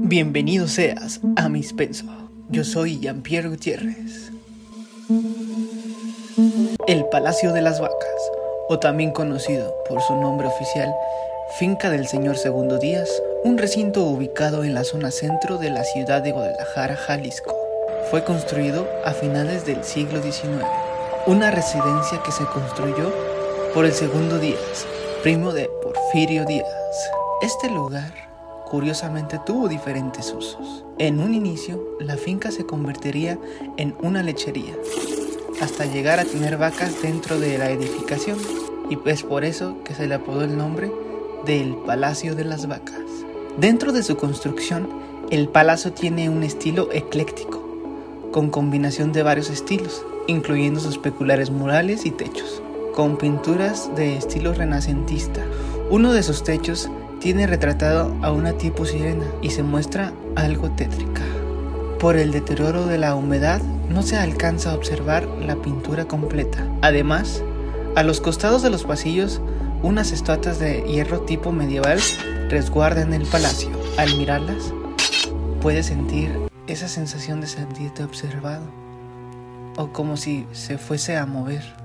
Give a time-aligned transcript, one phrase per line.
[0.00, 2.04] Bienvenido seas a Mis Penso.
[2.50, 4.30] Yo soy Jean-Pierre Gutiérrez.
[6.86, 8.30] El Palacio de las Vacas,
[8.68, 10.94] o también conocido por su nombre oficial,
[11.58, 13.10] Finca del Señor Segundo Díaz,
[13.42, 17.56] un recinto ubicado en la zona centro de la ciudad de Guadalajara, Jalisco.
[18.08, 20.64] Fue construido a finales del siglo XIX,
[21.26, 23.12] una residencia que se construyó
[23.74, 24.86] por el Segundo Díaz,
[25.24, 27.10] primo de Porfirio Díaz.
[27.42, 28.27] Este lugar
[28.70, 30.84] curiosamente tuvo diferentes usos.
[30.98, 33.38] En un inicio, la finca se convertiría
[33.76, 34.76] en una lechería,
[35.60, 38.38] hasta llegar a tener vacas dentro de la edificación,
[38.90, 40.92] y es por eso que se le apodó el nombre
[41.44, 43.00] del Palacio de las Vacas.
[43.58, 44.88] Dentro de su construcción,
[45.30, 47.62] el palacio tiene un estilo ecléctico,
[48.32, 52.62] con combinación de varios estilos, incluyendo sus peculiares murales y techos,
[52.94, 55.44] con pinturas de estilo renacentista.
[55.90, 56.90] Uno de sus techos
[57.20, 61.22] tiene retratado a una tipo sirena y se muestra algo tétrica.
[61.98, 66.66] Por el deterioro de la humedad no se alcanza a observar la pintura completa.
[66.80, 67.42] Además,
[67.96, 69.40] a los costados de los pasillos,
[69.82, 71.98] unas estatuas de hierro tipo medieval
[72.48, 73.70] resguardan el palacio.
[73.96, 74.72] Al mirarlas,
[75.60, 76.30] puedes sentir
[76.66, 78.64] esa sensación de sentirte observado
[79.76, 81.77] o como si se fuese a mover.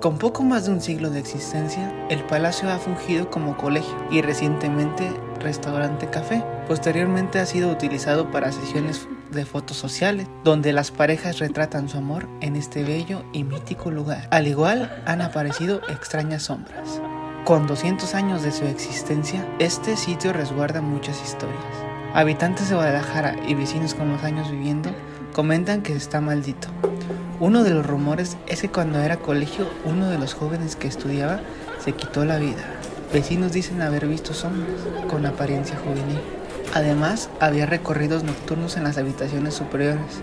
[0.00, 4.20] Con poco más de un siglo de existencia, el palacio ha fungido como colegio y
[4.20, 6.44] recientemente restaurante café.
[6.68, 12.28] Posteriormente ha sido utilizado para sesiones de fotos sociales, donde las parejas retratan su amor
[12.42, 14.28] en este bello y mítico lugar.
[14.30, 17.00] Al igual han aparecido extrañas sombras.
[17.46, 21.64] Con 200 años de su existencia, este sitio resguarda muchas historias.
[22.12, 24.90] Habitantes de Guadalajara y vecinos con los años viviendo
[25.32, 26.68] comentan que está maldito.
[27.38, 31.40] Uno de los rumores es que cuando era colegio, uno de los jóvenes que estudiaba
[31.78, 32.64] se quitó la vida.
[33.12, 36.18] Vecinos dicen haber visto sombras con apariencia juvenil.
[36.72, 40.22] Además, había recorridos nocturnos en las habitaciones superiores.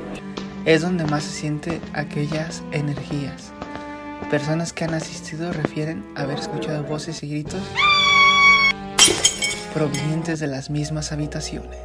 [0.66, 3.52] Es donde más se siente aquellas energías.
[4.32, 7.62] Personas que han asistido refieren haber escuchado voces y gritos
[9.72, 11.78] provenientes de las mismas habitaciones.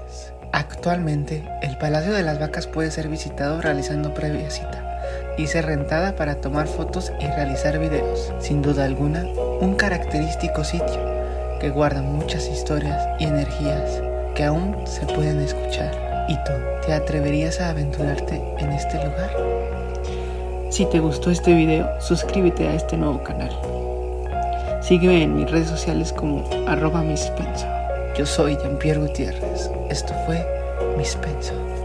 [0.54, 4.87] Actualmente, el Palacio de las Vacas puede ser visitado realizando previa cita
[5.38, 8.32] y ser rentada para tomar fotos y realizar videos.
[8.40, 9.24] Sin duda alguna,
[9.60, 11.00] un característico sitio
[11.60, 14.02] que guarda muchas historias y energías
[14.34, 16.26] que aún se pueden escuchar.
[16.28, 16.52] ¿Y tú,
[16.84, 19.30] te atreverías a aventurarte en este lugar?
[20.70, 23.50] Si te gustó este video, suscríbete a este nuevo canal.
[24.82, 27.66] Sígueme en mis redes sociales como arroba mispenso.
[28.16, 29.70] Yo soy Jean-Pierre Gutiérrez.
[29.88, 30.44] Esto fue
[30.96, 31.77] Mispenso.